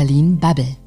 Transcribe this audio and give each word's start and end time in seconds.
Berlin 0.00 0.38
Bubble. 0.38 0.78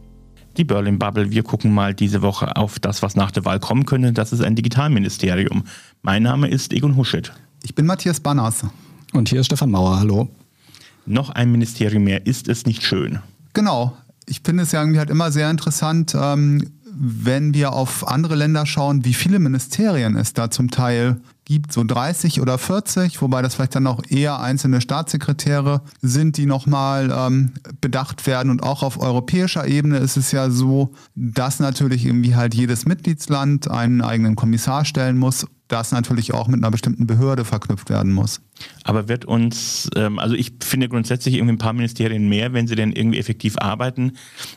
Die 0.57 0.63
Berlin 0.63 0.97
Bubble. 0.97 1.29
Wir 1.29 1.43
gucken 1.43 1.71
mal 1.71 1.93
diese 1.93 2.23
Woche 2.23 2.55
auf 2.55 2.79
das, 2.79 3.03
was 3.03 3.15
nach 3.15 3.29
der 3.29 3.45
Wahl 3.45 3.59
kommen 3.59 3.85
könnte. 3.85 4.11
Das 4.11 4.33
ist 4.33 4.41
ein 4.41 4.55
Digitalministerium. 4.55 5.65
Mein 6.01 6.23
Name 6.23 6.47
ist 6.47 6.73
Egon 6.73 6.95
Huschet. 6.95 7.31
Ich 7.61 7.75
bin 7.75 7.85
Matthias 7.85 8.19
Banners. 8.19 8.65
Und 9.13 9.29
hier 9.29 9.41
ist 9.41 9.45
Stefan 9.45 9.69
Mauer. 9.69 9.99
Hallo. 9.99 10.29
Noch 11.05 11.29
ein 11.29 11.51
Ministerium 11.51 12.05
mehr. 12.05 12.25
Ist 12.25 12.47
es 12.47 12.65
nicht 12.65 12.81
schön? 12.81 13.19
Genau. 13.53 13.95
Ich 14.25 14.41
finde 14.43 14.63
es 14.63 14.71
ja 14.71 14.81
irgendwie 14.81 14.97
halt 14.97 15.11
immer 15.11 15.31
sehr 15.31 15.51
interessant, 15.51 16.15
ähm, 16.19 16.71
wenn 16.95 17.53
wir 17.53 17.73
auf 17.73 18.07
andere 18.07 18.35
Länder 18.35 18.65
schauen, 18.65 19.05
wie 19.05 19.13
viele 19.13 19.39
Ministerien 19.39 20.15
es 20.15 20.33
da 20.33 20.51
zum 20.51 20.69
Teil 20.71 21.21
gibt, 21.45 21.73
so 21.73 21.83
30 21.83 22.41
oder 22.41 22.57
40, 22.57 23.21
wobei 23.21 23.41
das 23.41 23.55
vielleicht 23.55 23.75
dann 23.75 23.87
auch 23.87 24.01
eher 24.07 24.39
einzelne 24.39 24.81
Staatssekretäre 24.81 25.81
sind, 26.01 26.37
die 26.37 26.45
nochmal 26.45 27.13
ähm, 27.15 27.53
bedacht 27.81 28.25
werden. 28.27 28.49
Und 28.49 28.63
auch 28.63 28.83
auf 28.83 28.99
europäischer 28.99 29.67
Ebene 29.67 29.97
ist 29.97 30.17
es 30.17 30.31
ja 30.31 30.49
so, 30.49 30.93
dass 31.15 31.59
natürlich 31.59 32.05
irgendwie 32.05 32.35
halt 32.35 32.53
jedes 32.53 32.85
Mitgliedsland 32.85 33.69
einen 33.69 34.01
eigenen 34.01 34.35
Kommissar 34.35 34.85
stellen 34.85 35.17
muss, 35.17 35.45
das 35.67 35.91
natürlich 35.91 36.33
auch 36.33 36.47
mit 36.47 36.59
einer 36.59 36.71
bestimmten 36.71 37.07
Behörde 37.07 37.45
verknüpft 37.45 37.89
werden 37.89 38.13
muss. 38.13 38.41
Aber 38.83 39.07
wird 39.07 39.25
uns, 39.25 39.89
ähm, 39.95 40.19
also 40.19 40.35
ich 40.35 40.53
finde 40.61 40.89
grundsätzlich 40.89 41.35
irgendwie 41.35 41.53
ein 41.53 41.57
paar 41.57 41.73
Ministerien 41.73 42.27
mehr, 42.27 42.53
wenn 42.53 42.67
sie 42.67 42.75
denn 42.75 42.91
irgendwie 42.91 43.19
effektiv 43.19 43.57
arbeiten, 43.57 44.13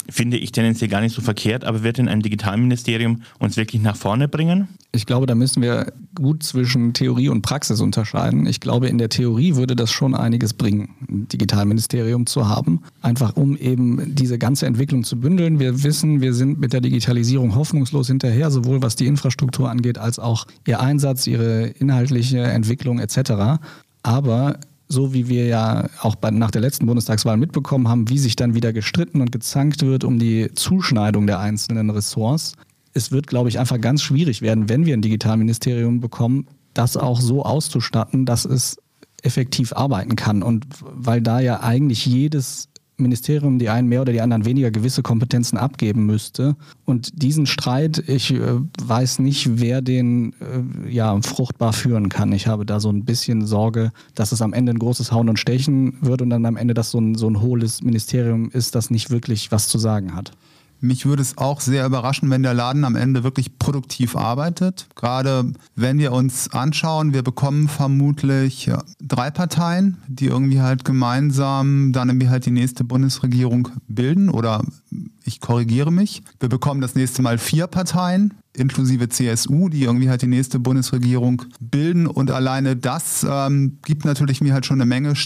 finde 0.08 0.36
ich 0.36 0.52
tendenziell 0.52 0.90
gar 0.90 1.00
nicht 1.00 1.14
so 1.14 1.22
verkehrt, 1.22 1.64
aber 1.64 1.82
wird 1.82 1.98
denn 1.98 2.08
ein 2.08 2.20
Digitalministerium 2.20 3.22
uns 3.38 3.56
wirklich 3.56 3.82
nach 3.82 3.96
vorne 3.96 4.28
bringen? 4.28 4.68
Ich 4.92 5.06
glaube, 5.06 5.26
da 5.26 5.34
müssen 5.34 5.62
wir 5.62 5.92
gut 6.14 6.42
zwischen 6.42 6.94
Theorie 6.94 7.28
und 7.28 7.42
Praxis 7.42 7.80
unterscheiden. 7.80 8.46
Ich 8.46 8.60
glaube, 8.60 8.88
in 8.88 8.98
der 8.98 9.10
Theorie 9.10 9.54
würde 9.54 9.76
das 9.76 9.90
schon 9.90 10.14
einiges 10.14 10.54
bringen, 10.54 10.94
ein 11.08 11.28
Digitalministerium 11.28 12.26
zu 12.26 12.48
haben, 12.48 12.80
einfach 13.02 13.36
um 13.36 13.56
eben 13.56 14.14
diese 14.14 14.38
ganze 14.38 14.66
Entwicklung 14.66 15.04
zu 15.04 15.20
bündeln. 15.20 15.58
Wir 15.58 15.82
wissen, 15.82 16.22
wir 16.22 16.32
sind 16.32 16.58
mit 16.58 16.72
der 16.72 16.80
Digitalisierung 16.80 17.54
hoffnungslos 17.54 18.06
hinterher, 18.06 18.50
sowohl 18.50 18.80
was 18.82 18.96
die 18.96 19.06
Infrastruktur 19.06 19.70
angeht, 19.70 19.98
als 19.98 20.18
auch 20.18 20.46
ihr 20.66 20.80
Einsatz, 20.80 21.26
ihre 21.26 21.66
inhaltliche 21.66 22.42
Entwicklung 22.42 22.98
etc. 22.98 23.60
Aber 24.06 24.60
so 24.86 25.12
wie 25.12 25.28
wir 25.28 25.46
ja 25.46 25.88
auch 26.00 26.14
bei, 26.14 26.30
nach 26.30 26.52
der 26.52 26.60
letzten 26.60 26.86
Bundestagswahl 26.86 27.36
mitbekommen 27.36 27.88
haben, 27.88 28.08
wie 28.08 28.18
sich 28.18 28.36
dann 28.36 28.54
wieder 28.54 28.72
gestritten 28.72 29.20
und 29.20 29.32
gezankt 29.32 29.82
wird 29.82 30.04
um 30.04 30.20
die 30.20 30.48
Zuschneidung 30.54 31.26
der 31.26 31.40
einzelnen 31.40 31.90
Ressorts. 31.90 32.54
Es 32.92 33.10
wird, 33.10 33.26
glaube 33.26 33.48
ich, 33.48 33.58
einfach 33.58 33.80
ganz 33.80 34.02
schwierig 34.02 34.42
werden, 34.42 34.68
wenn 34.68 34.86
wir 34.86 34.94
ein 34.94 35.02
Digitalministerium 35.02 35.98
bekommen, 36.00 36.46
das 36.72 36.96
auch 36.96 37.20
so 37.20 37.44
auszustatten, 37.44 38.26
dass 38.26 38.44
es 38.44 38.76
effektiv 39.22 39.72
arbeiten 39.72 40.14
kann. 40.14 40.44
Und 40.44 40.66
weil 40.80 41.20
da 41.20 41.40
ja 41.40 41.64
eigentlich 41.64 42.06
jedes 42.06 42.68
Ministerium, 42.98 43.58
die 43.58 43.68
einen 43.68 43.88
mehr 43.88 44.02
oder 44.02 44.12
die 44.12 44.20
anderen 44.20 44.44
weniger 44.44 44.70
gewisse 44.70 45.02
Kompetenzen 45.02 45.58
abgeben 45.58 46.06
müsste. 46.06 46.56
Und 46.84 47.22
diesen 47.22 47.46
Streit, 47.46 48.02
ich 48.06 48.32
äh, 48.32 48.40
weiß 48.82 49.18
nicht, 49.18 49.60
wer 49.60 49.82
den 49.82 50.32
äh, 50.40 50.90
ja 50.90 51.20
fruchtbar 51.22 51.72
führen 51.72 52.08
kann. 52.08 52.32
Ich 52.32 52.46
habe 52.46 52.64
da 52.64 52.80
so 52.80 52.90
ein 52.90 53.04
bisschen 53.04 53.46
Sorge, 53.46 53.92
dass 54.14 54.32
es 54.32 54.42
am 54.42 54.52
Ende 54.52 54.72
ein 54.72 54.78
großes 54.78 55.12
Hauen 55.12 55.28
und 55.28 55.38
Stechen 55.38 55.98
wird 56.00 56.22
und 56.22 56.30
dann 56.30 56.46
am 56.46 56.56
Ende 56.56 56.74
das 56.74 56.90
so 56.90 56.98
ein, 56.98 57.14
so 57.14 57.28
ein 57.28 57.40
hohles 57.40 57.82
Ministerium 57.82 58.50
ist, 58.50 58.74
das 58.74 58.90
nicht 58.90 59.10
wirklich 59.10 59.52
was 59.52 59.68
zu 59.68 59.78
sagen 59.78 60.14
hat. 60.14 60.32
Mich 60.80 61.06
würde 61.06 61.22
es 61.22 61.38
auch 61.38 61.60
sehr 61.60 61.86
überraschen, 61.86 62.30
wenn 62.30 62.42
der 62.42 62.54
Laden 62.54 62.84
am 62.84 62.96
Ende 62.96 63.24
wirklich 63.24 63.58
produktiv 63.58 64.16
arbeitet. 64.16 64.86
Gerade 64.94 65.52
wenn 65.74 65.98
wir 65.98 66.12
uns 66.12 66.52
anschauen, 66.52 67.14
wir 67.14 67.22
bekommen 67.22 67.68
vermutlich 67.68 68.70
drei 69.00 69.30
Parteien, 69.30 69.98
die 70.08 70.26
irgendwie 70.26 70.60
halt 70.60 70.84
gemeinsam 70.84 71.92
dann 71.92 72.08
irgendwie 72.08 72.28
halt 72.28 72.46
die 72.46 72.50
nächste 72.50 72.84
Bundesregierung 72.84 73.68
bilden 73.88 74.28
oder 74.28 74.62
ich 75.24 75.40
korrigiere 75.40 75.90
mich. 75.90 76.22
Wir 76.40 76.48
bekommen 76.48 76.80
das 76.80 76.94
nächste 76.94 77.20
Mal 77.22 77.38
vier 77.38 77.66
Parteien, 77.66 78.34
inklusive 78.52 79.08
CSU, 79.08 79.68
die 79.68 79.82
irgendwie 79.82 80.08
halt 80.08 80.22
die 80.22 80.28
nächste 80.28 80.58
Bundesregierung 80.58 81.42
bilden. 81.60 82.06
Und 82.06 82.30
alleine 82.30 82.76
das 82.76 83.26
ähm, 83.28 83.78
gibt 83.84 84.04
natürlich 84.04 84.40
mir 84.40 84.54
halt 84.54 84.66
schon 84.66 84.80
eine 84.80 84.86
Menge 84.86 85.16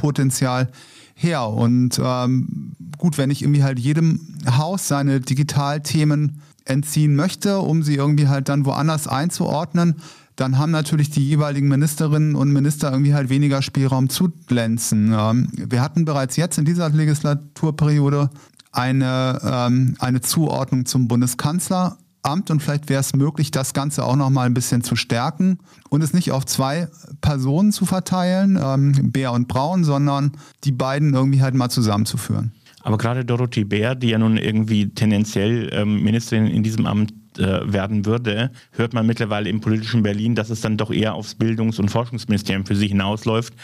Streitpotenzial 0.00 0.68
her. 1.14 1.48
Und 1.48 2.00
ähm, 2.02 2.72
gut, 2.98 3.18
wenn 3.18 3.30
ich 3.30 3.42
irgendwie 3.42 3.62
halt 3.62 3.78
jedem 3.78 4.20
Haus 4.56 4.88
seine 4.88 5.20
Digitalthemen 5.20 6.40
entziehen 6.64 7.14
möchte, 7.14 7.58
um 7.58 7.82
sie 7.82 7.96
irgendwie 7.96 8.28
halt 8.28 8.48
dann 8.48 8.64
woanders 8.64 9.06
einzuordnen, 9.06 9.96
dann 10.36 10.56
haben 10.56 10.70
natürlich 10.70 11.10
die 11.10 11.26
jeweiligen 11.28 11.68
Ministerinnen 11.68 12.34
und 12.34 12.50
Minister 12.50 12.90
irgendwie 12.90 13.12
halt 13.12 13.28
weniger 13.28 13.60
Spielraum 13.60 14.08
zu 14.08 14.32
glänzen. 14.46 15.12
Ähm, 15.16 15.48
wir 15.52 15.82
hatten 15.82 16.04
bereits 16.04 16.36
jetzt 16.36 16.56
in 16.56 16.64
dieser 16.64 16.88
Legislaturperiode 16.88 18.30
eine, 18.72 19.38
ähm, 19.42 19.96
eine 19.98 20.20
Zuordnung 20.22 20.86
zum 20.86 21.08
Bundeskanzler 21.08 21.98
Amt 22.22 22.50
und 22.50 22.60
vielleicht 22.60 22.88
wäre 22.88 23.00
es 23.00 23.14
möglich, 23.14 23.50
das 23.50 23.72
Ganze 23.72 24.04
auch 24.04 24.16
noch 24.16 24.30
mal 24.30 24.46
ein 24.46 24.54
bisschen 24.54 24.82
zu 24.82 24.96
stärken 24.96 25.58
und 25.88 26.02
es 26.02 26.12
nicht 26.12 26.32
auf 26.32 26.44
zwei 26.46 26.88
Personen 27.20 27.72
zu 27.72 27.86
verteilen, 27.86 28.58
ähm, 28.62 29.12
Bär 29.12 29.32
und 29.32 29.48
Braun, 29.48 29.84
sondern 29.84 30.32
die 30.64 30.72
beiden 30.72 31.14
irgendwie 31.14 31.42
halt 31.42 31.54
mal 31.54 31.70
zusammenzuführen. 31.70 32.52
Aber 32.82 32.98
gerade 32.98 33.24
Dorothee 33.24 33.64
Bär, 33.64 33.94
die 33.94 34.08
ja 34.08 34.18
nun 34.18 34.36
irgendwie 34.36 34.88
tendenziell 34.88 35.70
ähm, 35.72 36.02
Ministerin 36.02 36.46
in 36.46 36.62
diesem 36.62 36.86
Amt 36.86 37.12
äh, 37.38 37.72
werden 37.72 38.06
würde, 38.06 38.50
hört 38.72 38.94
man 38.94 39.06
mittlerweile 39.06 39.48
im 39.48 39.60
politischen 39.60 40.02
Berlin, 40.02 40.34
dass 40.34 40.50
es 40.50 40.60
dann 40.60 40.76
doch 40.76 40.90
eher 40.90 41.14
aufs 41.14 41.34
Bildungs- 41.34 41.78
und 41.78 41.90
Forschungsministerium 41.90 42.66
für 42.66 42.76
sie 42.76 42.88
hinausläuft, 42.88 43.54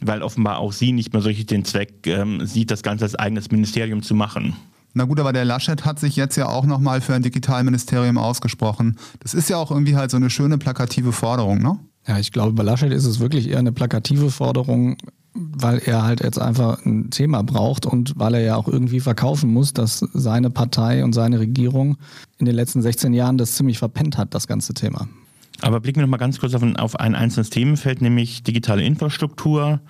weil 0.00 0.22
offenbar 0.22 0.58
auch 0.58 0.72
sie 0.72 0.92
nicht 0.92 1.12
mehr 1.12 1.22
so 1.22 1.28
richtig 1.28 1.46
den 1.46 1.64
Zweck 1.64 2.06
ähm, 2.06 2.44
sieht, 2.44 2.70
das 2.70 2.82
Ganze 2.82 3.04
als 3.04 3.14
eigenes 3.14 3.50
Ministerium 3.50 4.02
zu 4.02 4.14
machen. 4.14 4.54
Na 4.94 5.04
gut, 5.04 5.20
aber 5.20 5.32
der 5.32 5.44
Laschet 5.44 5.84
hat 5.84 5.98
sich 6.00 6.16
jetzt 6.16 6.36
ja 6.36 6.48
auch 6.48 6.64
nochmal 6.64 7.00
für 7.00 7.14
ein 7.14 7.22
Digitalministerium 7.22 8.18
ausgesprochen. 8.18 8.96
Das 9.20 9.34
ist 9.34 9.48
ja 9.48 9.56
auch 9.56 9.70
irgendwie 9.70 9.96
halt 9.96 10.10
so 10.10 10.16
eine 10.16 10.30
schöne 10.30 10.58
plakative 10.58 11.12
Forderung, 11.12 11.62
ne? 11.62 11.78
Ja, 12.06 12.18
ich 12.18 12.32
glaube, 12.32 12.52
bei 12.52 12.62
Laschet 12.62 12.90
ist 12.90 13.04
es 13.04 13.20
wirklich 13.20 13.50
eher 13.50 13.58
eine 13.58 13.70
plakative 13.70 14.30
Forderung, 14.30 14.96
weil 15.34 15.78
er 15.84 16.04
halt 16.04 16.22
jetzt 16.22 16.40
einfach 16.40 16.84
ein 16.86 17.10
Thema 17.10 17.42
braucht 17.42 17.84
und 17.84 18.14
weil 18.16 18.34
er 18.34 18.40
ja 18.40 18.56
auch 18.56 18.66
irgendwie 18.66 19.00
verkaufen 19.00 19.52
muss, 19.52 19.74
dass 19.74 19.98
seine 20.14 20.48
Partei 20.48 21.04
und 21.04 21.12
seine 21.12 21.38
Regierung 21.38 21.98
in 22.38 22.46
den 22.46 22.54
letzten 22.54 22.80
16 22.80 23.12
Jahren 23.12 23.36
das 23.36 23.54
ziemlich 23.54 23.78
verpennt 23.78 24.16
hat, 24.16 24.34
das 24.34 24.46
ganze 24.46 24.72
Thema. 24.72 25.06
Aber 25.60 25.80
blicken 25.80 25.96
wir 25.96 26.06
noch 26.06 26.10
mal 26.10 26.16
ganz 26.16 26.38
kurz 26.38 26.54
auf 26.54 26.62
ein, 26.62 26.76
auf 26.76 26.98
ein 26.98 27.14
einzelnes 27.14 27.50
Themenfeld, 27.50 28.00
nämlich 28.00 28.42
digitale 28.42 28.84
Infrastruktur. 28.84 29.80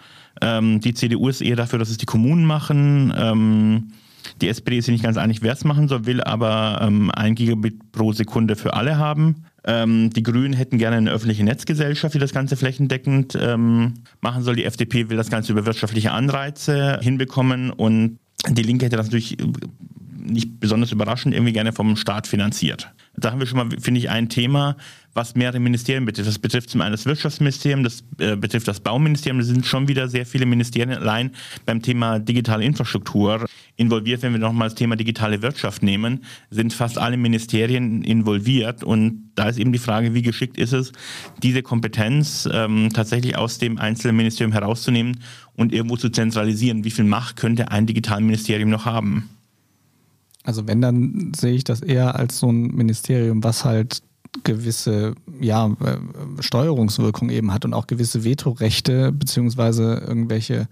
Ähm, 0.40 0.80
die 0.80 0.94
CDU 0.94 1.28
ist 1.28 1.40
eher 1.40 1.56
dafür, 1.56 1.78
dass 1.78 1.90
es 1.90 1.98
die 1.98 2.06
Kommunen 2.06 2.44
machen. 2.44 3.12
Ähm, 3.16 3.92
die 4.40 4.48
SPD 4.48 4.78
ist 4.78 4.86
sich 4.86 4.92
nicht 4.92 5.04
ganz 5.04 5.16
einig, 5.16 5.42
wer 5.42 5.52
es 5.52 5.64
machen 5.64 5.88
soll, 5.88 6.06
will 6.06 6.22
aber 6.22 6.80
ähm, 6.82 7.10
ein 7.10 7.34
Gigabit 7.34 7.92
pro 7.92 8.12
Sekunde 8.12 8.56
für 8.56 8.74
alle 8.74 8.98
haben. 8.98 9.44
Ähm, 9.64 10.10
die 10.10 10.22
Grünen 10.22 10.52
hätten 10.52 10.78
gerne 10.78 10.96
eine 10.96 11.10
öffentliche 11.10 11.44
Netzgesellschaft, 11.44 12.14
die 12.14 12.18
das 12.18 12.32
Ganze 12.32 12.56
flächendeckend 12.56 13.36
ähm, 13.40 13.94
machen 14.20 14.42
soll. 14.42 14.56
Die 14.56 14.64
FDP 14.64 15.10
will 15.10 15.16
das 15.16 15.30
Ganze 15.30 15.52
über 15.52 15.66
wirtschaftliche 15.66 16.12
Anreize 16.12 16.98
hinbekommen 17.02 17.70
und 17.70 18.18
die 18.48 18.62
Linke 18.62 18.86
hätte 18.86 18.96
das 18.96 19.06
natürlich 19.06 19.36
nicht 20.28 20.60
besonders 20.60 20.92
überraschend 20.92 21.34
irgendwie 21.34 21.52
gerne 21.52 21.72
vom 21.72 21.96
Staat 21.96 22.26
finanziert. 22.26 22.92
Da 23.16 23.32
haben 23.32 23.40
wir 23.40 23.46
schon 23.46 23.58
mal, 23.58 23.68
finde 23.80 23.98
ich, 23.98 24.10
ein 24.10 24.28
Thema, 24.28 24.76
was 25.14 25.34
mehrere 25.34 25.58
Ministerien 25.58 26.04
betrifft. 26.04 26.28
Das 26.28 26.38
betrifft 26.38 26.70
zum 26.70 26.80
einen 26.80 26.92
das 26.92 27.04
Wirtschaftsministerium, 27.04 27.82
das 27.82 28.04
äh, 28.18 28.36
betrifft 28.36 28.68
das 28.68 28.80
Bauministerium. 28.80 29.40
Da 29.40 29.44
sind 29.44 29.66
schon 29.66 29.88
wieder 29.88 30.08
sehr 30.08 30.24
viele 30.24 30.46
Ministerien 30.46 30.90
allein 30.90 31.32
beim 31.66 31.82
Thema 31.82 32.20
digitale 32.20 32.64
Infrastruktur 32.64 33.46
involviert. 33.76 34.22
Wenn 34.22 34.32
wir 34.32 34.38
nochmal 34.38 34.68
das 34.68 34.76
Thema 34.76 34.94
digitale 34.94 35.42
Wirtschaft 35.42 35.82
nehmen, 35.82 36.24
sind 36.50 36.72
fast 36.72 36.98
alle 36.98 37.16
Ministerien 37.16 38.02
involviert. 38.02 38.84
Und 38.84 39.32
da 39.34 39.48
ist 39.48 39.58
eben 39.58 39.72
die 39.72 39.78
Frage, 39.78 40.14
wie 40.14 40.22
geschickt 40.22 40.56
ist 40.56 40.72
es, 40.72 40.92
diese 41.42 41.62
Kompetenz 41.62 42.48
ähm, 42.52 42.90
tatsächlich 42.92 43.36
aus 43.36 43.58
dem 43.58 43.78
einzelnen 43.78 44.16
Ministerium 44.16 44.52
herauszunehmen 44.52 45.20
und 45.56 45.72
irgendwo 45.72 45.96
zu 45.96 46.10
zentralisieren. 46.10 46.84
Wie 46.84 46.90
viel 46.90 47.04
Macht 47.04 47.36
könnte 47.36 47.72
ein 47.72 47.86
Digitalministerium 47.86 48.70
noch 48.70 48.84
haben? 48.84 49.28
Also 50.48 50.66
wenn, 50.66 50.80
dann 50.80 51.32
sehe 51.36 51.52
ich 51.52 51.64
das 51.64 51.82
eher 51.82 52.14
als 52.14 52.38
so 52.38 52.50
ein 52.50 52.74
Ministerium, 52.74 53.44
was 53.44 53.66
halt 53.66 54.00
gewisse 54.44 55.14
ja, 55.42 55.66
äh, 55.66 55.98
Steuerungswirkung 56.40 57.28
eben 57.28 57.52
hat 57.52 57.66
und 57.66 57.74
auch 57.74 57.86
gewisse 57.86 58.24
Vetorechte 58.24 59.12
beziehungsweise 59.12 60.02
irgendwelche 60.06 60.66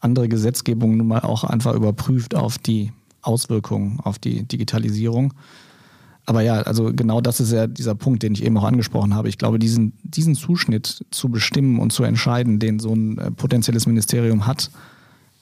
andere 0.00 0.26
Gesetzgebungen 0.26 0.96
nun 0.96 1.08
mal 1.08 1.20
auch 1.20 1.44
einfach 1.44 1.74
überprüft 1.74 2.34
auf 2.34 2.56
die 2.56 2.92
Auswirkungen 3.20 4.00
auf 4.00 4.18
die 4.18 4.44
Digitalisierung. 4.44 5.34
Aber 6.24 6.40
ja, 6.40 6.62
also 6.62 6.90
genau 6.90 7.20
das 7.20 7.40
ist 7.40 7.52
ja 7.52 7.66
dieser 7.66 7.94
Punkt, 7.94 8.22
den 8.22 8.32
ich 8.32 8.42
eben 8.42 8.56
auch 8.56 8.64
angesprochen 8.64 9.14
habe. 9.14 9.28
Ich 9.28 9.36
glaube, 9.36 9.58
diesen, 9.58 9.92
diesen 10.02 10.34
Zuschnitt 10.34 11.04
zu 11.10 11.28
bestimmen 11.28 11.78
und 11.78 11.92
zu 11.92 12.04
entscheiden, 12.04 12.58
den 12.58 12.78
so 12.78 12.94
ein 12.94 13.18
äh, 13.18 13.30
potenzielles 13.30 13.86
Ministerium 13.86 14.46
hat, 14.46 14.70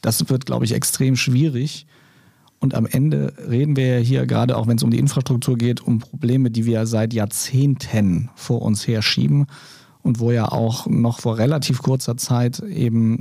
das 0.01 0.29
wird, 0.29 0.47
glaube 0.47 0.65
ich, 0.65 0.73
extrem 0.73 1.15
schwierig. 1.15 1.87
Und 2.61 2.75
am 2.75 2.87
Ende 2.87 3.33
reden 3.49 3.77
wir 3.77 3.99
ja 3.99 4.05
hier 4.05 4.27
gerade, 4.27 4.57
auch 4.57 4.67
wenn 4.67 4.77
es 4.77 4.83
um 4.83 4.91
die 4.91 4.99
Infrastruktur 4.99 5.57
geht, 5.57 5.81
um 5.81 6.01
Probleme, 6.01 6.51
die 6.51 6.65
wir 6.67 6.87
seit 6.87 7.15
Jahrzehnten 7.15 8.31
vor 8.35 8.63
uns 8.63 8.87
herschieben 8.87 9.47
und 10.03 10.19
wo 10.19 10.33
ja 10.33 10.51
auch 10.51 10.87
noch 10.87 11.21
vor 11.21 11.39
relativ 11.39 11.83
kurzer 11.83 12.17
Zeit 12.17 12.59
eben, 12.61 13.19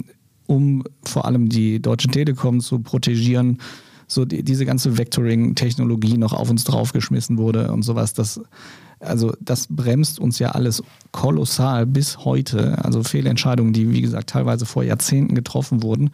um 0.48 0.84
vor 1.04 1.25
allem 1.25 1.50
die 1.50 1.81
Deutsche 1.81 2.07
Telekom 2.07 2.62
zu 2.62 2.80
protegieren, 2.80 3.60
so 4.07 4.25
die, 4.25 4.42
diese 4.42 4.66
ganze 4.66 4.98
Vectoring-Technologie 4.98 6.18
noch 6.18 6.33
auf 6.33 6.50
uns 6.50 6.63
draufgeschmissen 6.63 7.38
wurde 7.38 7.72
und 7.72 7.83
sowas. 7.83 8.13
Das, 8.13 8.42
also 9.00 9.33
das 9.40 9.68
bremst 9.69 10.19
uns 10.19 10.40
ja 10.40 10.51
alles 10.51 10.81
kolossal 11.12 11.86
bis 11.86 12.25
heute. 12.25 12.83
Also 12.83 13.04
Fehlentscheidungen, 13.04 13.74
die 13.74 13.92
wie 13.92 14.01
gesagt 14.01 14.30
teilweise 14.31 14.66
vor 14.66 14.83
Jahrzehnten 14.83 15.36
getroffen 15.36 15.83
wurden 15.83 16.10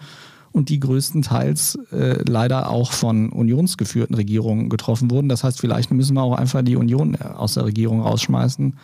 und 0.54 0.70
die 0.70 0.80
größtenteils 0.80 1.80
äh, 1.92 2.24
leider 2.30 2.70
auch 2.70 2.94
von 2.94 3.30
unionsgeführten 3.30 4.16
Regierungen 4.16 4.70
getroffen 4.70 5.12
wurden. 5.12 5.28
Das 5.28 5.44
heißt, 5.44 5.60
vielleicht 5.60 5.92
müssen 5.92 6.16
wir 6.16 6.22
auch 6.22 6.38
einfach 6.38 6.62
die 6.62 6.76
Union 6.76 7.16
äh, 7.16 7.24
aus 7.24 7.56
der 7.56 7.66
Regierung 7.66 8.02
rausschmeißen, 8.02 8.76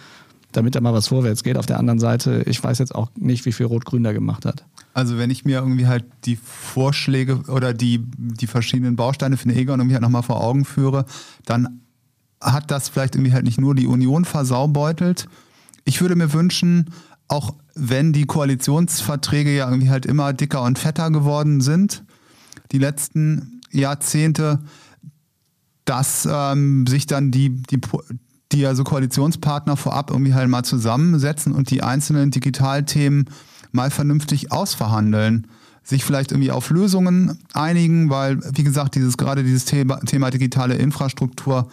damit 0.52 0.76
da 0.76 0.82
mal 0.82 0.94
was 0.94 1.08
vorwärts 1.08 1.44
geht. 1.44 1.58
Auf 1.58 1.68
der 1.68 1.78
anderen 1.78 2.00
Seite, 2.00 2.44
ich 2.48 2.62
weiß 2.62 2.80
jetzt 2.80 2.94
auch 2.94 3.10
nicht, 3.16 3.46
wie 3.46 3.52
viel 3.52 3.68
Rot-Grün 3.68 4.04
da 4.04 4.14
gemacht 4.14 4.46
hat. 4.46 4.66
Also 4.96 5.20
wenn 5.20 5.30
ich 5.30 5.46
mir 5.46 5.60
irgendwie 5.60 5.86
halt 5.86 6.06
die 6.26 6.36
Vorschläge 6.36 7.44
oder 7.48 7.74
die, 7.74 8.04
die 8.18 8.48
verschiedenen 8.48 8.96
Bausteine 8.96 9.38
für 9.38 9.48
den 9.48 9.56
Egon 9.56 9.80
irgendwie 9.80 9.96
halt 9.96 10.02
nochmal 10.02 10.24
vor 10.24 10.44
Augen 10.44 10.66
führe, 10.66 11.06
dann 11.46 11.82
hat 12.42 12.72
das 12.72 12.90
vielleicht 12.90 13.16
irgendwie 13.16 13.34
halt 13.34 13.46
nicht 13.46 13.62
nur 13.62 13.76
die 13.76 13.86
Union 13.86 14.26
versaubeutelt. 14.26 15.28
Ich 15.86 16.02
würde 16.02 16.16
mir 16.16 16.34
wünschen, 16.34 16.90
auch 17.30 17.54
wenn 17.76 18.12
die 18.12 18.26
Koalitionsverträge 18.26 19.56
ja 19.56 19.70
irgendwie 19.70 19.90
halt 19.90 20.06
immer 20.06 20.34
dicker 20.34 20.64
und 20.64 20.78
fetter 20.78 21.12
geworden 21.12 21.62
sind, 21.62 22.04
die 22.72 22.80
letzten 22.80 23.62
Jahrzehnte, 23.72 24.60
dass 25.86 26.28
ähm, 26.30 26.86
sich 26.88 27.06
dann 27.06 27.32
die, 27.32 27.62
die, 27.64 27.80
die 28.52 28.66
also 28.66 28.84
Koalitionspartner 28.84 29.78
vorab 29.78 30.12
irgendwie 30.12 30.34
halt 30.34 30.50
mal 30.50 30.64
zusammensetzen 30.64 31.54
und 31.54 31.72
die 31.72 31.82
einzelnen 31.82 32.32
Digitalthemen 32.32 33.30
mal 33.72 33.92
vernünftig 33.92 34.52
ausverhandeln 34.52 35.48
sich 35.90 36.06
vielleicht 36.06 36.32
irgendwie 36.32 36.52
auf 36.52 36.70
Lösungen 36.70 37.40
einigen, 37.54 38.10
weil, 38.10 38.40
wie 38.56 38.64
gesagt, 38.64 38.96
dieses 38.96 39.18
gerade 39.18 39.44
dieses 39.44 39.66
Thema, 39.66 40.00
Thema 40.02 40.30
digitale 40.30 40.76
Infrastruktur 40.76 41.68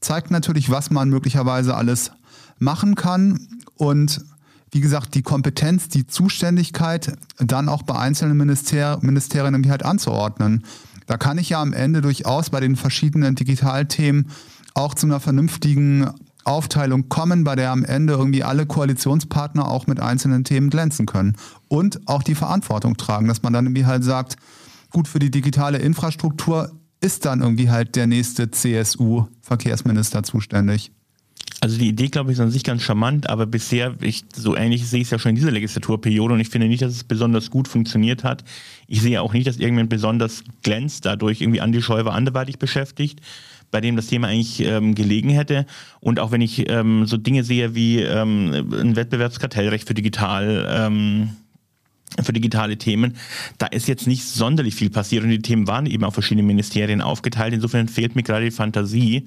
zeigt 0.00 0.30
natürlich, 0.30 0.70
was 0.70 0.90
man 0.90 1.08
möglicherweise 1.08 1.76
alles 1.76 2.10
machen 2.58 2.96
kann. 2.96 3.46
Und 3.76 4.24
wie 4.72 4.80
gesagt, 4.80 5.14
die 5.14 5.22
Kompetenz, 5.22 5.88
die 5.88 6.06
Zuständigkeit 6.06 7.16
dann 7.38 7.68
auch 7.68 7.82
bei 7.82 7.96
einzelnen 7.96 8.36
Minister 8.36 8.98
Ministerien 9.02 9.54
irgendwie 9.54 9.70
halt 9.70 9.84
anzuordnen. 9.84 10.64
Da 11.06 11.16
kann 11.16 11.38
ich 11.38 11.50
ja 11.50 11.60
am 11.60 11.72
Ende 11.72 12.02
durchaus 12.02 12.50
bei 12.50 12.60
den 12.60 12.76
verschiedenen 12.76 13.34
Digitalthemen 13.34 14.30
auch 14.74 14.94
zu 14.94 15.06
einer 15.06 15.18
vernünftigen 15.18 16.08
Aufteilung 16.44 17.08
kommen, 17.08 17.44
bei 17.44 17.56
der 17.56 17.70
am 17.70 17.84
Ende 17.84 18.14
irgendwie 18.14 18.44
alle 18.44 18.66
Koalitionspartner 18.66 19.68
auch 19.68 19.86
mit 19.86 20.00
einzelnen 20.00 20.44
Themen 20.44 20.70
glänzen 20.70 21.06
können. 21.06 21.36
Und 21.68 22.00
auch 22.06 22.22
die 22.22 22.34
Verantwortung 22.34 22.96
tragen, 22.96 23.28
dass 23.28 23.42
man 23.42 23.52
dann 23.52 23.66
irgendwie 23.66 23.86
halt 23.86 24.04
sagt, 24.04 24.36
gut, 24.90 25.08
für 25.08 25.18
die 25.18 25.30
digitale 25.30 25.78
Infrastruktur 25.78 26.72
ist 27.00 27.24
dann 27.24 27.40
irgendwie 27.40 27.70
halt 27.70 27.96
der 27.96 28.06
nächste 28.06 28.50
CSU-Verkehrsminister 28.50 30.22
zuständig. 30.22 30.92
Also 31.62 31.78
die 31.78 31.88
Idee, 31.88 32.08
glaube 32.08 32.30
ich, 32.30 32.38
ist 32.38 32.40
an 32.40 32.50
sich 32.50 32.64
ganz 32.64 32.82
charmant, 32.82 33.28
aber 33.28 33.44
bisher, 33.44 33.94
ich, 34.00 34.24
so 34.34 34.56
ähnlich 34.56 34.88
sehe 34.88 35.00
ich 35.00 35.08
es 35.08 35.10
ja 35.10 35.18
schon 35.18 35.30
in 35.30 35.36
dieser 35.36 35.50
Legislaturperiode 35.50 36.32
und 36.32 36.40
ich 36.40 36.48
finde 36.48 36.68
nicht, 36.68 36.80
dass 36.80 36.92
es 36.92 37.04
besonders 37.04 37.50
gut 37.50 37.68
funktioniert 37.68 38.24
hat. 38.24 38.44
Ich 38.86 39.02
sehe 39.02 39.20
auch 39.20 39.34
nicht, 39.34 39.46
dass 39.46 39.56
irgendjemand 39.56 39.90
besonders 39.90 40.42
glänzt, 40.62 41.04
dadurch 41.04 41.42
irgendwie 41.42 41.60
Andi 41.60 41.82
Schäuber 41.82 42.14
anderweitig 42.14 42.58
beschäftigt, 42.58 43.20
bei 43.70 43.82
dem 43.82 43.94
das 43.94 44.06
Thema 44.06 44.28
eigentlich 44.28 44.60
ähm, 44.60 44.94
gelegen 44.94 45.28
hätte. 45.28 45.66
Und 46.00 46.18
auch 46.18 46.30
wenn 46.32 46.40
ich 46.40 46.66
ähm, 46.70 47.04
so 47.04 47.18
Dinge 47.18 47.44
sehe 47.44 47.74
wie 47.74 48.00
ähm, 48.00 48.52
ein 48.72 48.96
Wettbewerbskartellrecht 48.96 49.86
für 49.86 49.94
digital, 49.94 50.66
ähm, 50.70 51.36
für 52.22 52.32
digitale 52.32 52.78
Themen. 52.78 53.16
Da 53.58 53.66
ist 53.66 53.86
jetzt 53.86 54.06
nicht 54.06 54.24
sonderlich 54.24 54.74
viel 54.74 54.90
passiert 54.90 55.24
und 55.24 55.30
die 55.30 55.42
Themen 55.42 55.68
waren 55.68 55.84
eben 55.84 56.04
auf 56.04 56.14
verschiedene 56.14 56.46
Ministerien 56.46 57.02
aufgeteilt. 57.02 57.52
Insofern 57.52 57.86
fehlt 57.86 58.16
mir 58.16 58.22
gerade 58.22 58.46
die 58.46 58.50
Fantasie, 58.50 59.26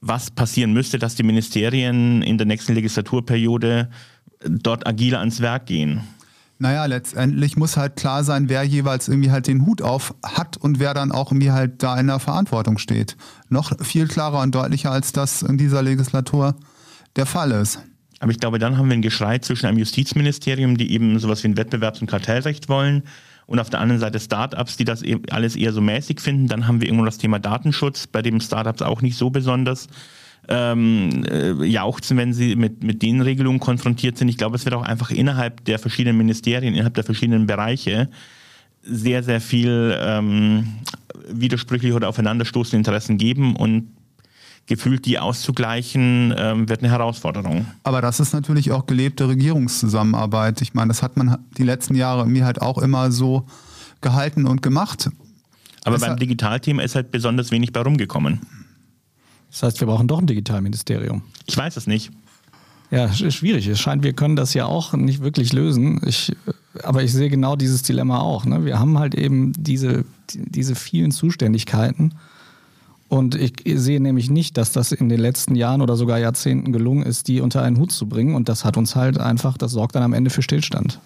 was 0.00 0.30
passieren 0.30 0.72
müsste, 0.72 0.98
dass 0.98 1.14
die 1.14 1.22
Ministerien 1.22 2.22
in 2.22 2.38
der 2.38 2.46
nächsten 2.46 2.74
Legislaturperiode 2.74 3.88
dort 4.44 4.86
agiler 4.86 5.20
ans 5.20 5.40
Werk 5.40 5.66
gehen. 5.66 6.02
Naja, 6.60 6.86
letztendlich 6.86 7.56
muss 7.56 7.76
halt 7.76 7.94
klar 7.94 8.24
sein, 8.24 8.48
wer 8.48 8.64
jeweils 8.64 9.06
irgendwie 9.06 9.30
halt 9.30 9.46
den 9.46 9.64
Hut 9.64 9.80
auf 9.80 10.14
hat 10.24 10.56
und 10.56 10.80
wer 10.80 10.92
dann 10.92 11.12
auch 11.12 11.30
irgendwie 11.30 11.52
halt 11.52 11.82
da 11.82 11.98
in 11.98 12.08
der 12.08 12.18
Verantwortung 12.18 12.78
steht. 12.78 13.16
Noch 13.48 13.72
viel 13.84 14.08
klarer 14.08 14.40
und 14.40 14.54
deutlicher, 14.54 14.90
als 14.90 15.12
das 15.12 15.42
in 15.42 15.56
dieser 15.56 15.82
Legislatur 15.82 16.56
der 17.14 17.26
Fall 17.26 17.52
ist. 17.52 17.80
Aber 18.18 18.32
ich 18.32 18.40
glaube, 18.40 18.58
dann 18.58 18.76
haben 18.76 18.88
wir 18.88 18.94
ein 18.94 19.02
Geschrei 19.02 19.38
zwischen 19.38 19.66
einem 19.66 19.78
Justizministerium, 19.78 20.76
die 20.76 20.90
eben 20.92 21.20
sowas 21.20 21.44
wie 21.44 21.48
ein 21.48 21.56
Wettbewerbs- 21.56 22.00
und 22.00 22.08
Kartellrecht 22.08 22.68
wollen, 22.68 23.04
und 23.48 23.58
auf 23.60 23.70
der 23.70 23.80
anderen 23.80 23.98
Seite 23.98 24.20
Startups, 24.20 24.76
die 24.76 24.84
das 24.84 25.02
alles 25.30 25.56
eher 25.56 25.72
so 25.72 25.80
mäßig 25.80 26.20
finden. 26.20 26.48
Dann 26.48 26.68
haben 26.68 26.82
wir 26.82 26.86
irgendwo 26.86 27.06
das 27.06 27.16
Thema 27.16 27.38
Datenschutz, 27.38 28.06
bei 28.06 28.20
dem 28.20 28.40
Startups 28.40 28.82
auch 28.82 29.00
nicht 29.00 29.16
so 29.16 29.30
besonders 29.30 29.88
ähm, 30.48 31.24
äh, 31.24 31.64
jauchzen, 31.64 32.18
wenn 32.18 32.34
sie 32.34 32.56
mit, 32.56 32.84
mit 32.84 33.00
den 33.00 33.22
Regelungen 33.22 33.58
konfrontiert 33.58 34.18
sind. 34.18 34.28
Ich 34.28 34.36
glaube, 34.36 34.56
es 34.56 34.66
wird 34.66 34.74
auch 34.74 34.82
einfach 34.82 35.10
innerhalb 35.10 35.64
der 35.64 35.78
verschiedenen 35.78 36.18
Ministerien, 36.18 36.74
innerhalb 36.74 36.92
der 36.92 37.04
verschiedenen 37.04 37.46
Bereiche 37.46 38.10
sehr, 38.82 39.22
sehr 39.22 39.40
viel 39.40 39.96
ähm, 39.98 40.74
widersprüchliche 41.30 41.94
oder 41.94 42.10
aufeinanderstoßende 42.10 42.76
Interessen 42.76 43.16
geben 43.16 43.56
und 43.56 43.88
gefühlt 44.68 45.06
die 45.06 45.18
auszugleichen, 45.18 46.32
ähm, 46.36 46.68
wird 46.68 46.80
eine 46.80 46.90
Herausforderung. 46.90 47.66
Aber 47.82 48.02
das 48.02 48.20
ist 48.20 48.34
natürlich 48.34 48.70
auch 48.70 48.86
gelebte 48.86 49.26
Regierungszusammenarbeit. 49.26 50.60
Ich 50.60 50.74
meine, 50.74 50.88
das 50.88 51.02
hat 51.02 51.16
man 51.16 51.38
die 51.56 51.64
letzten 51.64 51.94
Jahre 51.94 52.26
mir 52.26 52.44
halt 52.44 52.60
auch 52.60 52.78
immer 52.78 53.10
so 53.10 53.46
gehalten 54.02 54.46
und 54.46 54.62
gemacht. 54.62 55.10
Aber 55.84 55.96
es 55.96 56.02
beim 56.02 56.18
Digitalthema 56.18 56.82
ist 56.82 56.94
halt 56.94 57.10
besonders 57.10 57.50
wenig 57.50 57.72
bei 57.72 57.80
rumgekommen. 57.80 58.40
Das 59.50 59.62
heißt, 59.62 59.80
wir 59.80 59.86
brauchen 59.86 60.06
doch 60.06 60.18
ein 60.18 60.26
Digitalministerium. 60.26 61.22
Ich 61.46 61.56
weiß 61.56 61.78
es 61.78 61.86
nicht. 61.86 62.10
Ja, 62.90 63.10
schwierig. 63.12 63.66
Es 63.66 63.80
scheint, 63.80 64.02
wir 64.02 64.12
können 64.12 64.36
das 64.36 64.52
ja 64.54 64.66
auch 64.66 64.92
nicht 64.92 65.22
wirklich 65.22 65.52
lösen. 65.54 66.00
Ich, 66.06 66.34
aber 66.82 67.02
ich 67.02 67.12
sehe 67.12 67.30
genau 67.30 67.56
dieses 67.56 67.82
Dilemma 67.82 68.20
auch. 68.20 68.44
Ne? 68.44 68.66
Wir 68.66 68.78
haben 68.78 68.98
halt 68.98 69.14
eben 69.14 69.52
diese, 69.54 70.04
diese 70.30 70.74
vielen 70.74 71.10
Zuständigkeiten 71.10 72.14
und 73.08 73.34
ich 73.34 73.54
sehe 73.64 74.00
nämlich 74.00 74.28
nicht, 74.28 74.58
dass 74.58 74.72
das 74.72 74.92
in 74.92 75.08
den 75.08 75.18
letzten 75.18 75.54
Jahren 75.54 75.80
oder 75.80 75.96
sogar 75.96 76.18
Jahrzehnten 76.18 76.72
gelungen 76.72 77.02
ist, 77.02 77.26
die 77.28 77.40
unter 77.40 77.62
einen 77.62 77.78
Hut 77.78 77.90
zu 77.90 78.06
bringen. 78.06 78.34
Und 78.34 78.50
das 78.50 78.66
hat 78.66 78.76
uns 78.76 78.96
halt 78.96 79.18
einfach, 79.18 79.56
das 79.56 79.72
sorgt 79.72 79.94
dann 79.94 80.02
am 80.02 80.12
Ende 80.12 80.28
für 80.28 80.42
Stillstand. 80.42 81.00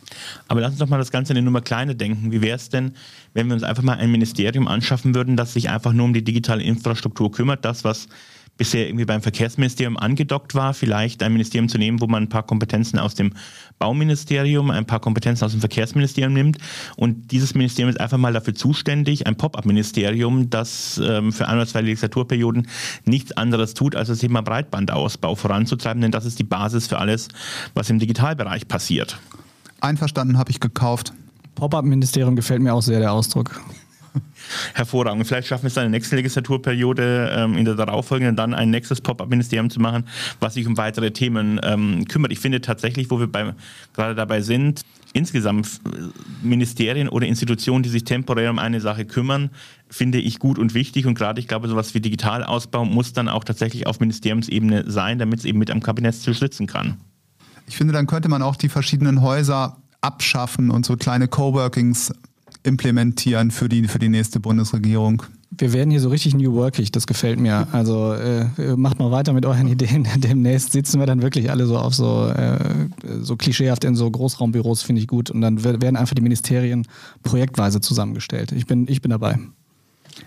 Aber 0.48 0.60
lass 0.60 0.72
uns 0.72 0.80
doch 0.80 0.88
mal 0.88 0.98
das 0.98 1.12
Ganze 1.12 1.32
in 1.32 1.36
die 1.36 1.42
Nummer 1.42 1.60
kleine 1.60 1.94
denken. 1.94 2.32
Wie 2.32 2.42
wäre 2.42 2.56
es 2.56 2.68
denn, 2.68 2.92
wenn 3.34 3.46
wir 3.46 3.54
uns 3.54 3.62
einfach 3.62 3.84
mal 3.84 3.98
ein 3.98 4.10
Ministerium 4.10 4.66
anschaffen 4.66 5.14
würden, 5.14 5.36
das 5.36 5.52
sich 5.52 5.70
einfach 5.70 5.92
nur 5.92 6.06
um 6.06 6.12
die 6.12 6.24
digitale 6.24 6.64
Infrastruktur 6.64 7.30
kümmert, 7.30 7.64
das, 7.64 7.84
was 7.84 8.08
bisher 8.56 8.86
irgendwie 8.86 9.04
beim 9.04 9.22
Verkehrsministerium 9.22 9.96
angedockt 9.96 10.54
war, 10.54 10.74
vielleicht 10.74 11.22
ein 11.22 11.32
Ministerium 11.32 11.68
zu 11.68 11.78
nehmen, 11.78 12.00
wo 12.00 12.06
man 12.06 12.24
ein 12.24 12.28
paar 12.28 12.42
Kompetenzen 12.42 12.98
aus 12.98 13.14
dem 13.14 13.32
Bauministerium, 13.78 14.70
ein 14.70 14.86
paar 14.86 15.00
Kompetenzen 15.00 15.44
aus 15.44 15.52
dem 15.52 15.60
Verkehrsministerium 15.60 16.32
nimmt. 16.32 16.58
Und 16.96 17.32
dieses 17.32 17.54
Ministerium 17.54 17.90
ist 17.90 18.00
einfach 18.00 18.18
mal 18.18 18.32
dafür 18.32 18.54
zuständig, 18.54 19.26
ein 19.26 19.36
Pop-up-Ministerium, 19.36 20.50
das 20.50 21.00
ähm, 21.02 21.32
für 21.32 21.48
ein 21.48 21.56
oder 21.56 21.66
zwei 21.66 21.80
Legislaturperioden 21.80 22.68
nichts 23.04 23.32
anderes 23.32 23.74
tut, 23.74 23.96
als 23.96 24.08
das 24.08 24.18
Thema 24.18 24.42
Breitbandausbau 24.42 25.34
voranzutreiben, 25.34 26.02
denn 26.02 26.12
das 26.12 26.24
ist 26.24 26.38
die 26.38 26.44
Basis 26.44 26.86
für 26.86 26.98
alles, 26.98 27.28
was 27.74 27.90
im 27.90 27.98
Digitalbereich 27.98 28.68
passiert. 28.68 29.18
Einverstanden 29.80 30.38
habe 30.38 30.50
ich 30.50 30.60
gekauft. 30.60 31.12
Pop-up-Ministerium 31.54 32.36
gefällt 32.36 32.62
mir 32.62 32.74
auch 32.74 32.82
sehr, 32.82 33.00
der 33.00 33.12
Ausdruck. 33.12 33.60
Hervorragend. 34.74 35.26
Vielleicht 35.26 35.48
schaffen 35.48 35.64
wir 35.64 35.68
es 35.68 35.74
dann 35.74 35.86
in 35.86 35.92
der 35.92 35.98
nächsten 35.98 36.16
Legislaturperiode, 36.16 37.32
ähm, 37.36 37.56
in 37.56 37.64
der 37.64 37.74
darauffolgenden 37.74 38.36
dann 38.36 38.54
ein 38.54 38.70
nächstes 38.70 39.00
Pop-up-Ministerium 39.00 39.70
zu 39.70 39.80
machen, 39.80 40.04
was 40.40 40.54
sich 40.54 40.66
um 40.66 40.76
weitere 40.76 41.10
Themen 41.10 41.60
ähm, 41.62 42.04
kümmert. 42.06 42.32
Ich 42.32 42.40
finde 42.40 42.60
tatsächlich, 42.60 43.10
wo 43.10 43.18
wir 43.20 43.26
bei, 43.26 43.54
gerade 43.94 44.14
dabei 44.14 44.40
sind, 44.40 44.82
insgesamt 45.12 45.80
äh, 45.86 46.46
Ministerien 46.46 47.08
oder 47.08 47.26
Institutionen, 47.26 47.82
die 47.82 47.90
sich 47.90 48.04
temporär 48.04 48.50
um 48.50 48.58
eine 48.58 48.80
Sache 48.80 49.04
kümmern, 49.04 49.50
finde 49.88 50.18
ich 50.18 50.38
gut 50.38 50.58
und 50.58 50.74
wichtig. 50.74 51.06
Und 51.06 51.14
gerade 51.14 51.40
ich 51.40 51.48
glaube, 51.48 51.68
sowas 51.68 51.94
wie 51.94 52.00
Digitalausbau 52.00 52.84
muss 52.84 53.12
dann 53.12 53.28
auch 53.28 53.44
tatsächlich 53.44 53.86
auf 53.86 54.00
Ministeriumsebene 54.00 54.90
sein, 54.90 55.18
damit 55.18 55.40
es 55.40 55.44
eben 55.44 55.58
mit 55.58 55.70
am 55.70 55.80
Kabinettstisch 55.80 56.38
sitzen 56.38 56.66
kann. 56.66 56.98
Ich 57.66 57.76
finde, 57.76 57.92
dann 57.92 58.06
könnte 58.06 58.28
man 58.28 58.42
auch 58.42 58.56
die 58.56 58.68
verschiedenen 58.68 59.22
Häuser 59.22 59.76
abschaffen 60.00 60.70
und 60.70 60.84
so 60.84 60.96
kleine 60.96 61.28
Coworkings 61.28 62.12
implementieren 62.62 63.50
für 63.50 63.68
die, 63.68 63.88
für 63.88 63.98
die 63.98 64.08
nächste 64.08 64.40
Bundesregierung. 64.40 65.24
Wir 65.50 65.74
werden 65.74 65.90
hier 65.90 66.00
so 66.00 66.08
richtig 66.08 66.34
New 66.34 66.54
Workig, 66.54 66.92
das 66.92 67.06
gefällt 67.06 67.38
mir. 67.38 67.68
Also 67.72 68.14
äh, 68.14 68.46
macht 68.76 68.98
mal 68.98 69.10
weiter 69.10 69.34
mit 69.34 69.44
euren 69.44 69.68
Ideen. 69.68 70.08
Demnächst 70.16 70.72
sitzen 70.72 70.98
wir 70.98 71.06
dann 71.06 71.20
wirklich 71.20 71.50
alle 71.50 71.66
so 71.66 71.76
auf 71.76 71.94
so, 71.94 72.28
äh, 72.28 72.88
so 73.20 73.36
klischeehaft 73.36 73.84
in 73.84 73.94
so 73.94 74.10
Großraumbüros, 74.10 74.82
finde 74.82 75.02
ich 75.02 75.08
gut. 75.08 75.30
Und 75.30 75.42
dann 75.42 75.62
werden 75.62 75.96
einfach 75.96 76.14
die 76.14 76.22
Ministerien 76.22 76.86
projektweise 77.22 77.80
zusammengestellt. 77.80 78.52
Ich 78.52 78.66
bin, 78.66 78.86
ich 78.88 79.02
bin 79.02 79.10
dabei. 79.10 79.38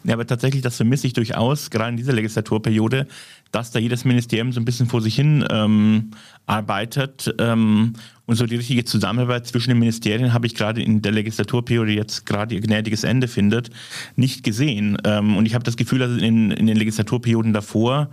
Ja, 0.03 0.13
aber 0.13 0.27
tatsächlich, 0.27 0.61
das 0.61 0.75
vermisse 0.75 1.07
ich 1.07 1.13
durchaus, 1.13 1.69
gerade 1.69 1.91
in 1.91 1.97
dieser 1.97 2.13
Legislaturperiode, 2.13 3.07
dass 3.51 3.71
da 3.71 3.79
jedes 3.79 4.05
Ministerium 4.05 4.51
so 4.51 4.59
ein 4.59 4.65
bisschen 4.65 4.87
vor 4.87 5.01
sich 5.01 5.15
hin 5.15 5.45
ähm, 5.49 6.11
arbeitet. 6.45 7.33
Ähm, 7.39 7.93
und 8.25 8.35
so 8.35 8.45
die 8.45 8.55
richtige 8.55 8.85
Zusammenarbeit 8.85 9.45
zwischen 9.47 9.69
den 9.69 9.79
Ministerien 9.79 10.33
habe 10.33 10.47
ich 10.47 10.55
gerade 10.55 10.81
in 10.81 11.01
der 11.01 11.11
Legislaturperiode 11.11 11.91
jetzt 11.91 12.25
gerade 12.25 12.55
ihr 12.55 12.61
gnädiges 12.61 13.03
Ende 13.03 13.27
findet, 13.27 13.69
nicht 14.15 14.43
gesehen. 14.43 14.97
Ähm, 15.03 15.37
und 15.37 15.45
ich 15.45 15.53
habe 15.53 15.63
das 15.63 15.77
Gefühl, 15.77 15.99
dass 15.99 16.11
es 16.11 16.21
in, 16.21 16.51
in 16.51 16.67
den 16.67 16.77
Legislaturperioden 16.77 17.53
davor 17.53 18.09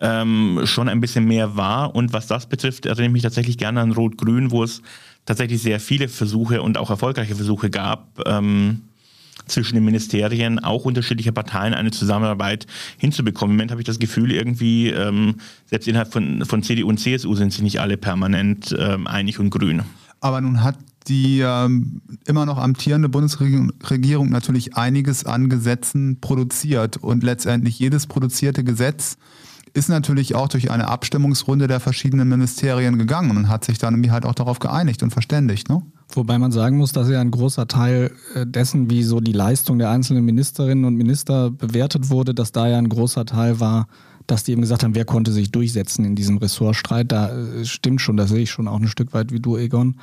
ähm, 0.00 0.60
schon 0.64 0.88
ein 0.88 1.00
bisschen 1.00 1.24
mehr 1.24 1.56
war. 1.56 1.94
Und 1.94 2.12
was 2.12 2.26
das 2.26 2.46
betrifft, 2.46 2.86
erinnere 2.86 3.06
ich 3.06 3.12
mich 3.12 3.22
tatsächlich 3.22 3.58
gerne 3.58 3.80
an 3.80 3.92
Rot-Grün, 3.92 4.50
wo 4.50 4.62
es 4.62 4.82
tatsächlich 5.24 5.60
sehr 5.62 5.80
viele 5.80 6.08
Versuche 6.08 6.62
und 6.62 6.78
auch 6.78 6.90
erfolgreiche 6.90 7.34
Versuche 7.34 7.70
gab, 7.70 8.20
ähm, 8.26 8.82
zwischen 9.46 9.74
den 9.74 9.84
Ministerien, 9.84 10.58
auch 10.58 10.84
unterschiedlicher 10.84 11.32
Parteien, 11.32 11.74
eine 11.74 11.90
Zusammenarbeit 11.90 12.66
hinzubekommen. 12.98 13.52
Im 13.52 13.56
Moment 13.56 13.70
habe 13.70 13.80
ich 13.80 13.86
das 13.86 13.98
Gefühl, 13.98 14.32
irgendwie, 14.32 14.90
ähm, 14.90 15.36
selbst 15.66 15.88
innerhalb 15.88 16.12
von, 16.12 16.44
von 16.44 16.62
CDU 16.62 16.88
und 16.88 16.98
CSU 16.98 17.34
sind 17.34 17.52
sich 17.52 17.62
nicht 17.62 17.80
alle 17.80 17.96
permanent 17.96 18.74
ähm, 18.78 19.06
einig 19.06 19.38
und 19.38 19.50
grün. 19.50 19.82
Aber 20.20 20.40
nun 20.40 20.62
hat 20.62 20.76
die 21.08 21.40
ähm, 21.40 22.00
immer 22.26 22.46
noch 22.46 22.58
amtierende 22.58 23.08
Bundesregierung 23.08 24.30
natürlich 24.30 24.76
einiges 24.76 25.24
an 25.24 25.48
Gesetzen 25.48 26.20
produziert 26.20 26.96
und 26.96 27.22
letztendlich 27.22 27.78
jedes 27.78 28.06
produzierte 28.06 28.64
Gesetz 28.64 29.16
ist 29.72 29.88
natürlich 29.88 30.34
auch 30.34 30.48
durch 30.48 30.70
eine 30.70 30.88
Abstimmungsrunde 30.88 31.66
der 31.66 31.80
verschiedenen 31.80 32.28
Ministerien 32.28 32.98
gegangen 32.98 33.36
und 33.36 33.48
hat 33.48 33.64
sich 33.64 33.78
dann 33.78 33.94
irgendwie 33.94 34.10
halt 34.10 34.24
auch 34.24 34.34
darauf 34.34 34.58
geeinigt 34.58 35.02
und 35.02 35.10
verständigt. 35.10 35.68
Ne? 35.68 35.82
Wobei 36.12 36.38
man 36.38 36.52
sagen 36.52 36.76
muss, 36.76 36.92
dass 36.92 37.10
ja 37.10 37.20
ein 37.20 37.30
großer 37.30 37.66
Teil 37.66 38.12
äh, 38.34 38.46
dessen, 38.46 38.90
wie 38.90 39.02
so 39.02 39.20
die 39.20 39.32
Leistung 39.32 39.78
der 39.78 39.90
einzelnen 39.90 40.24
Ministerinnen 40.24 40.84
und 40.84 40.94
Minister 40.94 41.50
bewertet 41.50 42.10
wurde, 42.10 42.34
dass 42.34 42.52
da 42.52 42.68
ja 42.68 42.78
ein 42.78 42.88
großer 42.88 43.26
Teil 43.26 43.60
war, 43.60 43.88
dass 44.26 44.44
die 44.44 44.52
eben 44.52 44.62
gesagt 44.62 44.82
haben, 44.82 44.94
wer 44.94 45.04
konnte 45.04 45.32
sich 45.32 45.50
durchsetzen 45.50 46.04
in 46.04 46.14
diesem 46.14 46.38
Ressortstreit. 46.38 47.10
Da 47.10 47.36
äh, 47.36 47.64
stimmt 47.64 48.00
schon, 48.00 48.16
das 48.16 48.30
sehe 48.30 48.42
ich 48.42 48.50
schon 48.50 48.68
auch 48.68 48.80
ein 48.80 48.88
Stück 48.88 49.14
weit 49.14 49.32
wie 49.32 49.40
du, 49.40 49.56
Egon, 49.56 49.96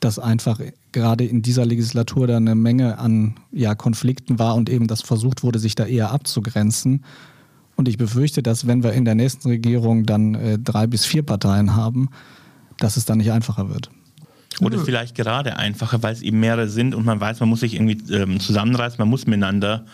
dass 0.00 0.18
einfach 0.18 0.60
gerade 0.92 1.24
in 1.24 1.42
dieser 1.42 1.64
Legislatur 1.64 2.26
da 2.26 2.36
eine 2.36 2.54
Menge 2.54 2.98
an 2.98 3.36
ja, 3.52 3.74
Konflikten 3.74 4.38
war 4.38 4.56
und 4.56 4.68
eben 4.68 4.86
das 4.86 5.02
versucht 5.02 5.42
wurde, 5.42 5.58
sich 5.58 5.76
da 5.76 5.86
eher 5.86 6.10
abzugrenzen. 6.10 7.04
Und 7.76 7.88
ich 7.88 7.96
befürchte, 7.96 8.42
dass 8.42 8.66
wenn 8.66 8.82
wir 8.82 8.92
in 8.92 9.04
der 9.04 9.14
nächsten 9.14 9.48
Regierung 9.48 10.04
dann 10.04 10.34
äh, 10.34 10.58
drei 10.58 10.86
bis 10.86 11.04
vier 11.06 11.22
Parteien 11.22 11.74
haben, 11.74 12.10
dass 12.78 12.96
es 12.96 13.04
dann 13.04 13.18
nicht 13.18 13.32
einfacher 13.32 13.68
wird. 13.68 13.90
Oder 14.60 14.78
vielleicht 14.78 15.14
gerade 15.14 15.56
einfacher, 15.56 16.02
weil 16.02 16.12
es 16.12 16.22
eben 16.22 16.40
mehrere 16.40 16.68
sind 16.68 16.94
und 16.94 17.04
man 17.04 17.20
weiß, 17.20 17.40
man 17.40 17.48
muss 17.48 17.60
sich 17.60 17.74
irgendwie 17.74 18.12
ähm, 18.12 18.40
zusammenreißen, 18.40 18.98
man 18.98 19.08
muss 19.08 19.26
miteinander 19.26 19.86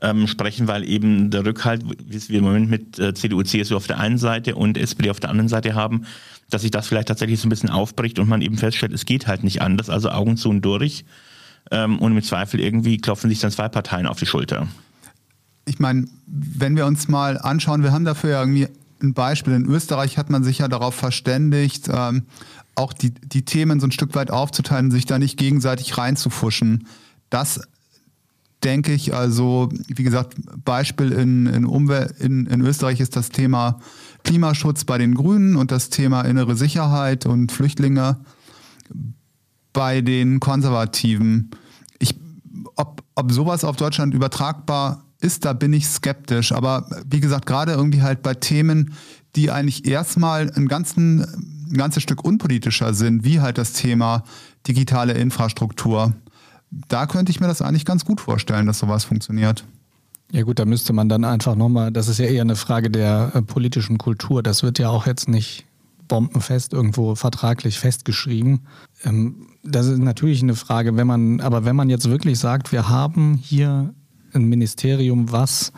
ähm, 0.00 0.26
sprechen, 0.26 0.68
weil 0.68 0.84
eben 0.84 1.30
der 1.30 1.44
Rückhalt, 1.44 1.82
wie 1.84 2.28
wir 2.28 2.38
im 2.38 2.44
Moment 2.44 2.70
mit 2.70 2.98
äh, 2.98 3.14
CDU, 3.14 3.42
CSU 3.42 3.76
auf 3.76 3.86
der 3.86 3.98
einen 3.98 4.18
Seite 4.18 4.54
und 4.54 4.76
SPD 4.76 5.10
auf 5.10 5.20
der 5.20 5.30
anderen 5.30 5.48
Seite 5.48 5.74
haben, 5.74 6.04
dass 6.50 6.62
sich 6.62 6.70
das 6.70 6.88
vielleicht 6.88 7.08
tatsächlich 7.08 7.40
so 7.40 7.46
ein 7.46 7.50
bisschen 7.50 7.70
aufbricht 7.70 8.18
und 8.18 8.28
man 8.28 8.42
eben 8.42 8.58
feststellt, 8.58 8.92
es 8.92 9.06
geht 9.06 9.26
halt 9.26 9.44
nicht 9.44 9.62
anders, 9.62 9.88
also 9.88 10.10
Augen 10.10 10.36
zu 10.36 10.50
und 10.50 10.62
durch. 10.62 11.04
Ähm, 11.70 11.98
und 12.00 12.12
mit 12.12 12.24
Zweifel 12.24 12.60
irgendwie 12.60 12.98
klopfen 12.98 13.30
sich 13.30 13.40
dann 13.40 13.52
zwei 13.52 13.68
Parteien 13.68 14.06
auf 14.06 14.18
die 14.18 14.26
Schulter 14.26 14.66
ich 15.64 15.78
meine, 15.78 16.06
wenn 16.26 16.76
wir 16.76 16.86
uns 16.86 17.08
mal 17.08 17.38
anschauen, 17.38 17.82
wir 17.82 17.92
haben 17.92 18.04
dafür 18.04 18.30
ja 18.30 18.40
irgendwie 18.40 18.68
ein 19.02 19.14
Beispiel. 19.14 19.54
In 19.54 19.66
Österreich 19.66 20.18
hat 20.18 20.30
man 20.30 20.44
sich 20.44 20.58
ja 20.58 20.68
darauf 20.68 20.94
verständigt, 20.94 21.88
ähm, 21.92 22.24
auch 22.74 22.92
die, 22.92 23.10
die 23.12 23.44
Themen 23.44 23.80
so 23.80 23.86
ein 23.86 23.92
Stück 23.92 24.14
weit 24.14 24.30
aufzuteilen, 24.30 24.90
sich 24.90 25.06
da 25.06 25.18
nicht 25.18 25.38
gegenseitig 25.38 25.98
reinzufuschen. 25.98 26.86
Das 27.30 27.60
denke 28.64 28.92
ich, 28.92 29.14
also, 29.14 29.68
wie 29.88 30.02
gesagt, 30.02 30.36
Beispiel 30.64 31.12
in, 31.12 31.46
in, 31.46 31.64
Umwelt, 31.64 32.18
in, 32.20 32.46
in 32.46 32.60
Österreich 32.60 33.00
ist 33.00 33.16
das 33.16 33.30
Thema 33.30 33.80
Klimaschutz 34.24 34.84
bei 34.84 34.98
den 34.98 35.14
Grünen 35.14 35.56
und 35.56 35.70
das 35.70 35.90
Thema 35.90 36.22
innere 36.22 36.54
Sicherheit 36.56 37.26
und 37.26 37.50
Flüchtlinge 37.50 38.18
bei 39.72 40.00
den 40.00 40.38
Konservativen. 40.40 41.50
Ich, 41.98 42.14
ob, 42.76 43.02
ob 43.14 43.32
sowas 43.32 43.64
auf 43.64 43.76
Deutschland 43.76 44.14
übertragbar 44.14 45.04
ist, 45.22 45.44
da 45.44 45.52
bin 45.52 45.72
ich 45.72 45.86
skeptisch. 45.86 46.52
Aber 46.52 46.86
wie 47.08 47.20
gesagt, 47.20 47.46
gerade 47.46 47.72
irgendwie 47.72 48.02
halt 48.02 48.22
bei 48.22 48.34
Themen, 48.34 48.94
die 49.36 49.50
eigentlich 49.50 49.86
erstmal 49.86 50.50
ein, 50.54 50.68
ganzen, 50.68 51.20
ein 51.70 51.76
ganzes 51.76 52.02
Stück 52.02 52.24
unpolitischer 52.24 52.92
sind, 52.94 53.24
wie 53.24 53.40
halt 53.40 53.58
das 53.58 53.72
Thema 53.72 54.24
digitale 54.66 55.14
Infrastruktur, 55.14 56.12
da 56.88 57.06
könnte 57.06 57.30
ich 57.30 57.40
mir 57.40 57.48
das 57.48 57.62
eigentlich 57.62 57.84
ganz 57.84 58.04
gut 58.04 58.20
vorstellen, 58.20 58.66
dass 58.66 58.78
sowas 58.78 59.04
funktioniert. 59.04 59.64
Ja 60.30 60.42
gut, 60.42 60.58
da 60.58 60.64
müsste 60.64 60.94
man 60.94 61.08
dann 61.08 61.24
einfach 61.24 61.54
nochmal, 61.54 61.92
das 61.92 62.08
ist 62.08 62.18
ja 62.18 62.24
eher 62.24 62.40
eine 62.40 62.56
Frage 62.56 62.90
der 62.90 63.32
äh, 63.34 63.42
politischen 63.42 63.98
Kultur. 63.98 64.42
Das 64.42 64.62
wird 64.62 64.78
ja 64.78 64.88
auch 64.88 65.06
jetzt 65.06 65.28
nicht 65.28 65.66
bombenfest 66.08 66.72
irgendwo 66.72 67.14
vertraglich 67.14 67.78
festgeschrieben. 67.78 68.60
Ähm, 69.04 69.48
das 69.62 69.86
ist 69.86 69.98
natürlich 69.98 70.42
eine 70.42 70.54
Frage, 70.54 70.96
wenn 70.96 71.06
man, 71.06 71.40
aber 71.40 71.64
wenn 71.64 71.76
man 71.76 71.90
jetzt 71.90 72.08
wirklich 72.08 72.38
sagt, 72.38 72.72
wir 72.72 72.88
haben 72.88 73.34
hier 73.34 73.94
ein 74.34 74.44
Ministerium, 74.44 75.32
was 75.32 75.72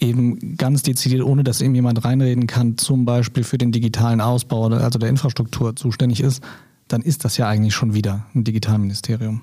eben 0.00 0.56
ganz 0.56 0.82
dezidiert, 0.82 1.22
ohne 1.22 1.44
dass 1.44 1.60
eben 1.60 1.74
jemand 1.74 2.04
reinreden 2.04 2.46
kann, 2.46 2.76
zum 2.76 3.04
Beispiel 3.04 3.44
für 3.44 3.58
den 3.58 3.72
digitalen 3.72 4.20
Ausbau, 4.20 4.66
also 4.68 4.98
der 4.98 5.08
Infrastruktur 5.08 5.74
zuständig 5.74 6.20
ist, 6.20 6.42
dann 6.88 7.02
ist 7.02 7.24
das 7.24 7.36
ja 7.36 7.48
eigentlich 7.48 7.74
schon 7.74 7.94
wieder 7.94 8.26
ein 8.34 8.44
Digitalministerium. 8.44 9.42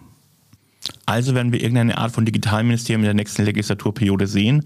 Also 1.06 1.34
werden 1.34 1.53
wir 1.53 1.62
irgendeine 1.62 1.98
Art 1.98 2.12
von 2.12 2.25
Digitalministerium 2.25 3.01
in 3.01 3.06
der 3.06 3.13
nächsten 3.13 3.44
Legislaturperiode 3.44 4.27
sehen. 4.27 4.63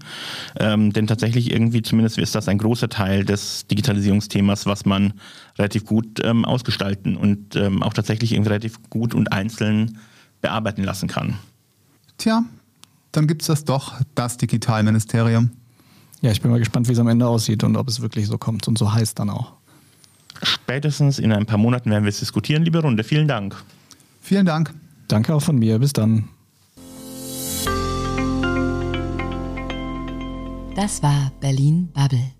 Ähm, 0.58 0.92
denn 0.92 1.06
tatsächlich 1.06 1.52
irgendwie 1.52 1.82
zumindest 1.82 2.18
ist 2.18 2.34
das 2.34 2.48
ein 2.48 2.58
großer 2.58 2.88
Teil 2.88 3.24
des 3.24 3.66
Digitalisierungsthemas, 3.68 4.66
was 4.66 4.84
man 4.84 5.14
relativ 5.58 5.84
gut 5.84 6.20
ähm, 6.24 6.44
ausgestalten 6.44 7.16
und 7.16 7.54
ähm, 7.54 7.82
auch 7.82 7.92
tatsächlich 7.92 8.32
irgendwie 8.32 8.50
relativ 8.50 8.78
gut 8.90 9.14
und 9.14 9.32
einzeln 9.32 9.98
bearbeiten 10.40 10.82
lassen 10.82 11.08
kann. 11.08 11.38
Tja, 12.18 12.44
dann 13.12 13.26
gibt 13.26 13.42
es 13.42 13.48
das 13.48 13.64
doch, 13.64 13.94
das 14.14 14.36
Digitalministerium. 14.36 15.50
Ja, 16.20 16.30
ich 16.30 16.42
bin 16.42 16.50
mal 16.50 16.58
gespannt, 16.58 16.88
wie 16.88 16.92
es 16.92 16.98
am 16.98 17.08
Ende 17.08 17.26
aussieht 17.26 17.62
und 17.62 17.76
ob 17.76 17.88
es 17.88 18.00
wirklich 18.00 18.26
so 18.26 18.38
kommt 18.38 18.66
und 18.68 18.76
so 18.76 18.92
heißt 18.92 19.18
dann 19.18 19.30
auch. 19.30 19.52
Spätestens 20.42 21.18
in 21.18 21.32
ein 21.32 21.46
paar 21.46 21.58
Monaten 21.58 21.90
werden 21.90 22.04
wir 22.04 22.10
es 22.10 22.20
diskutieren, 22.20 22.62
liebe 22.62 22.80
Runde. 22.80 23.04
Vielen 23.04 23.28
Dank. 23.28 23.56
Vielen 24.20 24.46
Dank. 24.46 24.74
Danke 25.08 25.34
auch 25.34 25.42
von 25.42 25.58
mir. 25.58 25.78
Bis 25.78 25.92
dann. 25.92 26.28
Das 30.76 31.02
war 31.02 31.32
Berlin 31.40 31.88
Bubble. 31.92 32.37